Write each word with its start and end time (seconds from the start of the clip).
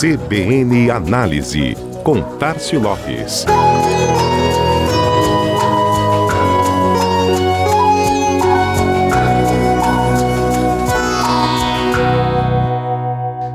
CBN 0.00 0.90
Análise, 0.90 1.76
com 2.02 2.22
Tarcio 2.38 2.80
Lopes. 2.80 3.44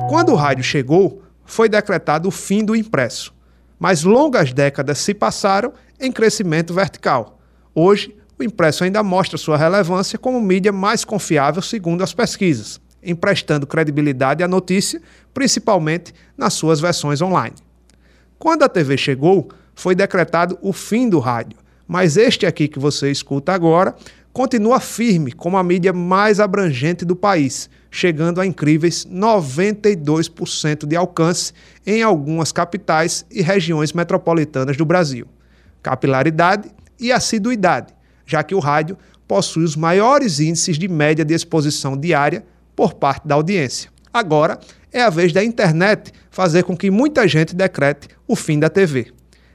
Quando 0.08 0.34
o 0.34 0.36
rádio 0.36 0.64
chegou, 0.64 1.24
foi 1.44 1.68
decretado 1.68 2.28
o 2.28 2.32
fim 2.32 2.64
do 2.64 2.76
impresso. 2.76 3.34
Mas 3.80 4.04
longas 4.04 4.54
décadas 4.54 5.00
se 5.00 5.16
passaram 5.16 5.74
em 6.00 6.12
crescimento 6.12 6.76
vertical. 6.76 7.40
Hoje, 7.74 8.16
o 8.38 8.44
impresso 8.44 8.84
ainda 8.84 9.02
mostra 9.02 9.40
sua 9.40 9.58
relevância 9.58 10.20
como 10.20 10.40
mídia 10.40 10.72
mais 10.72 11.04
confiável 11.04 11.64
segundo 11.64 12.04
as 12.04 12.14
pesquisas, 12.14 12.80
emprestando 13.06 13.68
credibilidade 13.68 14.44
à 14.44 14.48
notícia, 14.48 15.02
principalmente 15.34 16.14
nas 16.38 16.54
suas 16.54 16.80
versões 16.80 17.22
online. 17.22 17.56
Quando 18.38 18.64
a 18.64 18.70
TV 18.70 18.98
chegou, 18.98 19.50
foi 19.74 19.96
decretado 19.96 20.58
o 20.62 20.74
fim 20.74 21.10
do 21.10 21.20
rádio, 21.20 21.58
mas 21.88 22.18
este 22.18 22.46
aqui 22.46 22.68
que 22.68 22.80
você 22.80 23.12
escuta 23.12 23.54
agora 23.54 23.96
continua 24.34 24.80
firme 24.80 25.32
como 25.32 25.58
a 25.58 25.64
mídia 25.64 25.94
mais 25.94 26.40
abrangente 26.40 27.06
do 27.06 27.16
país, 27.16 27.70
chegando 27.90 28.42
a 28.42 28.46
incríveis 28.46 29.06
92% 29.06 30.86
de 30.86 30.96
alcance 30.96 31.54
em 31.86 32.04
algumas 32.04 32.52
capitais 32.52 33.26
e 33.32 33.42
regiões 33.42 33.94
metropolitanas 33.94 34.76
do 34.76 34.84
Brasil. 34.84 35.26
Capilaridade 35.82 36.70
e 37.00 37.12
assiduidade 37.12 37.96
já 38.26 38.44
que 38.44 38.56
o 38.56 38.60
rádio 38.60 38.98
possui 39.28 39.64
os 39.64 39.76
maiores 39.76 40.40
índices 40.40 40.78
de 40.78 40.88
média 40.88 41.24
de 41.24 41.34
exposição 41.34 41.96
diária 41.98 42.46
por 42.76 42.96
parte 42.96 43.28
da 43.28 43.36
audiência. 43.36 43.90
Agora 44.14 44.60
é 44.92 45.02
a 45.02 45.10
vez 45.10 45.34
da 45.34 45.44
internet 45.44 46.12
fazer 46.30 46.64
com 46.64 46.76
que 46.76 46.92
muita 46.92 47.28
gente 47.28 47.56
decrete 47.56 48.10
o 48.28 48.36
fim 48.36 48.60
da 48.60 48.70
TV. 48.70 49.12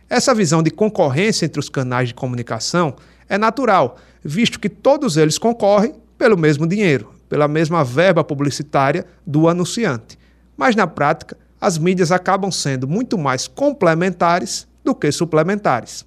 Essa 0.09 0.35
visão 0.35 0.63
de 0.63 0.71
concorrência 0.71 1.47
entre 1.47 1.61
os 1.61 1.69
canais 1.69 2.09
de 2.09 2.15
comunicação 2.15 2.97
é 3.29 3.39
natural, 3.39 3.97
visto 4.25 4.59
que 4.59 4.69
todos 4.69 5.17
eles 5.17 5.39
concorrem 5.39 5.95
pelo 6.19 6.37
mesmo 6.37 6.67
dinheiro, 6.67 7.15
pela 7.29 7.47
mesma 7.47 7.85
verba 7.85 8.25
publicitária 8.25 9.07
do 9.27 9.49
anunciante. 9.49 10.19
Mas 10.57 10.75
na 10.75 10.87
prática, 10.87 11.37
as 11.61 11.79
mídias 11.79 12.11
acabam 12.11 12.51
sendo 12.51 12.89
muito 12.89 13.17
mais 13.17 13.47
complementares 13.47 14.67
do 14.85 14.95
que 14.95 15.13
suplementares. 15.13 16.05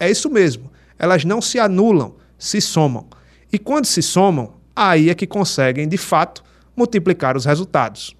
É 0.00 0.10
isso 0.10 0.30
mesmo 0.30 0.72
elas 1.02 1.24
não 1.24 1.42
se 1.42 1.58
anulam, 1.58 2.14
se 2.38 2.60
somam. 2.60 3.08
E 3.52 3.58
quando 3.58 3.86
se 3.86 4.00
somam, 4.00 4.54
aí 4.74 5.10
é 5.10 5.14
que 5.14 5.26
conseguem, 5.26 5.88
de 5.88 5.98
fato, 5.98 6.44
multiplicar 6.76 7.36
os 7.36 7.44
resultados. 7.44 8.16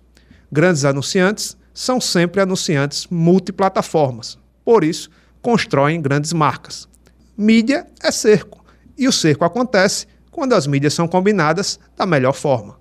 Grandes 0.51 0.85
anunciantes 0.85 1.57
são 1.73 2.01
sempre 2.01 2.41
anunciantes 2.41 3.07
multiplataformas. 3.11 4.39
Por 4.65 4.85
isso, 4.85 5.11
constroem 5.41 6.01
grandes 6.01 6.33
marcas. 6.33 6.89
Mídia 7.37 7.87
é 8.03 8.11
cerco, 8.11 8.65
e 8.97 9.09
o 9.09 9.13
cerco 9.13 9.45
acontece 9.45 10.07
quando 10.31 10.55
as 10.55 10.67
mídias 10.67 10.95
são 10.95 11.09
combinadas 11.09 11.79
da 11.97 12.07
melhor 12.07 12.33
forma. 12.33 12.79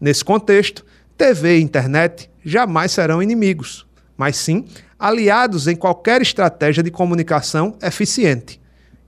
Nesse 0.00 0.24
contexto, 0.24 0.84
TV 1.16 1.58
e 1.58 1.62
internet 1.62 2.30
jamais 2.44 2.92
serão 2.92 3.22
inimigos, 3.22 3.86
mas 4.16 4.36
sim 4.36 4.64
aliados 4.98 5.66
em 5.66 5.76
qualquer 5.76 6.20
estratégia 6.20 6.82
de 6.82 6.90
comunicação 6.90 7.76
eficiente. 7.82 8.59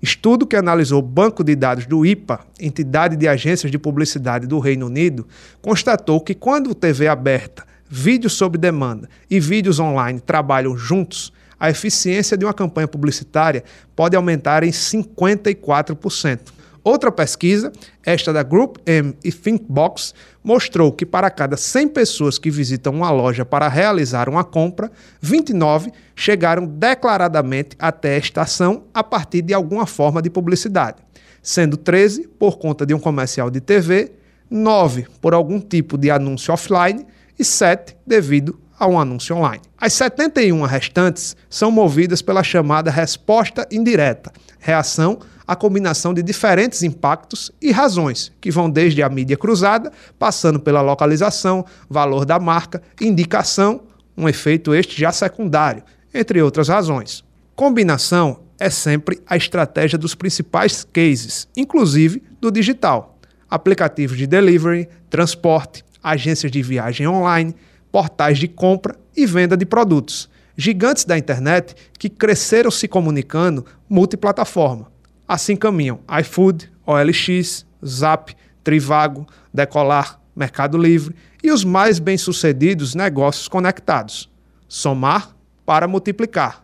Estudo 0.02 0.48
que 0.48 0.56
analisou 0.56 0.98
o 0.98 1.06
banco 1.06 1.44
de 1.44 1.54
dados 1.54 1.86
do 1.86 2.04
IPA, 2.04 2.40
entidade 2.58 3.14
de 3.14 3.28
agências 3.28 3.70
de 3.70 3.78
publicidade 3.78 4.48
do 4.48 4.58
Reino 4.58 4.86
Unido, 4.86 5.28
constatou 5.60 6.20
que 6.20 6.34
quando 6.34 6.74
TV 6.74 7.06
aberta, 7.06 7.64
vídeos 7.88 8.32
sob 8.32 8.58
demanda 8.58 9.08
e 9.30 9.38
vídeos 9.38 9.78
online 9.78 10.18
trabalham 10.18 10.76
juntos, 10.76 11.32
a 11.58 11.70
eficiência 11.70 12.36
de 12.36 12.44
uma 12.44 12.52
campanha 12.52 12.88
publicitária 12.88 13.62
pode 13.94 14.16
aumentar 14.16 14.64
em 14.64 14.70
54%. 14.70 16.52
Outra 16.84 17.12
pesquisa, 17.12 17.72
esta 18.04 18.32
da 18.32 18.42
Group 18.42 18.78
M 18.84 19.16
e 19.22 19.30
Thinkbox, 19.30 20.12
mostrou 20.42 20.90
que 20.90 21.06
para 21.06 21.30
cada 21.30 21.56
100 21.56 21.88
pessoas 21.88 22.38
que 22.38 22.50
visitam 22.50 22.92
uma 22.92 23.10
loja 23.10 23.44
para 23.44 23.68
realizar 23.68 24.28
uma 24.28 24.42
compra, 24.42 24.90
29 25.20 25.92
chegaram 26.16 26.66
declaradamente 26.66 27.76
até 27.78 28.16
a 28.16 28.18
estação 28.18 28.84
a 28.92 29.04
partir 29.04 29.42
de 29.42 29.54
alguma 29.54 29.86
forma 29.86 30.20
de 30.20 30.28
publicidade, 30.28 30.96
sendo 31.40 31.76
13 31.76 32.26
por 32.36 32.58
conta 32.58 32.84
de 32.84 32.92
um 32.92 32.98
comercial 32.98 33.48
de 33.48 33.60
TV, 33.60 34.10
9 34.50 35.06
por 35.20 35.34
algum 35.34 35.60
tipo 35.60 35.96
de 35.96 36.10
anúncio 36.10 36.52
offline 36.52 37.06
e 37.38 37.44
7 37.44 37.96
devido 38.04 38.58
a 38.76 38.88
um 38.88 38.98
anúncio 38.98 39.36
online. 39.36 39.62
As 39.78 39.92
71 39.92 40.62
restantes 40.62 41.36
são 41.48 41.70
movidas 41.70 42.20
pela 42.20 42.42
chamada 42.42 42.90
resposta 42.90 43.64
indireta, 43.70 44.32
reação 44.58 45.20
à 45.46 45.56
combinação 45.56 46.14
de 46.14 46.22
diferentes 46.22 46.82
impactos 46.82 47.50
e 47.60 47.70
razões, 47.70 48.32
que 48.40 48.50
vão 48.50 48.70
desde 48.70 49.02
a 49.02 49.08
mídia 49.08 49.36
cruzada, 49.36 49.92
passando 50.18 50.60
pela 50.60 50.80
localização, 50.80 51.64
valor 51.88 52.24
da 52.24 52.38
marca, 52.38 52.82
indicação, 53.00 53.82
um 54.16 54.28
efeito 54.28 54.74
este 54.74 55.00
já 55.00 55.12
secundário, 55.12 55.82
entre 56.12 56.40
outras 56.42 56.68
razões. 56.68 57.24
Combinação 57.56 58.40
é 58.58 58.70
sempre 58.70 59.20
a 59.26 59.36
estratégia 59.36 59.98
dos 59.98 60.14
principais 60.14 60.86
cases, 60.92 61.48
inclusive 61.56 62.22
do 62.40 62.50
digital. 62.50 63.18
Aplicativos 63.50 64.16
de 64.16 64.26
delivery, 64.26 64.88
transporte, 65.10 65.84
agências 66.02 66.52
de 66.52 66.62
viagem 66.62 67.06
online, 67.08 67.54
portais 67.90 68.38
de 68.38 68.46
compra 68.46 68.96
e 69.16 69.26
venda 69.26 69.56
de 69.56 69.66
produtos. 69.66 70.30
Gigantes 70.56 71.04
da 71.04 71.18
internet 71.18 71.74
que 71.98 72.08
cresceram 72.08 72.70
se 72.70 72.86
comunicando 72.86 73.66
multiplataforma. 73.88 74.91
Assim 75.32 75.56
caminham 75.56 76.00
iFood, 76.20 76.70
OLX, 76.84 77.64
Zap, 77.82 78.36
Trivago, 78.62 79.26
Decolar, 79.50 80.20
Mercado 80.36 80.76
Livre 80.76 81.16
e 81.42 81.50
os 81.50 81.64
mais 81.64 81.98
bem-sucedidos 81.98 82.94
negócios 82.94 83.48
conectados. 83.48 84.30
Somar 84.68 85.34
para 85.64 85.88
multiplicar. 85.88 86.62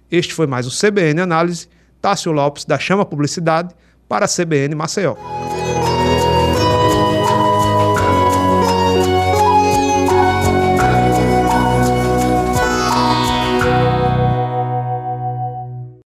Este 0.09 0.33
foi 0.33 0.47
mais 0.47 0.65
o 0.65 0.71
CBN 0.71 1.21
Análise. 1.21 1.67
Tássio 2.01 2.31
Lopes 2.31 2.65
da 2.65 2.79
Chama 2.79 3.05
Publicidade 3.05 3.75
para 4.09 4.25
a 4.25 4.27
CBN 4.27 4.73
Maceió. 4.73 5.13